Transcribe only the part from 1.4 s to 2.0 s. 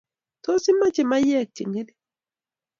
chengering?